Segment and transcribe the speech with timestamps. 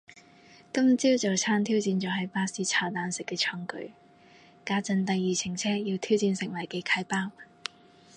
[0.73, 3.91] 今朝早餐挑戰咗喺巴士炒蛋食嘅創舉，
[4.65, 7.29] 家陣第二程車要挑戰食埋幾楷包